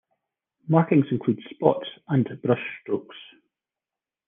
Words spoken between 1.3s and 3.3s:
spots and brush strokes.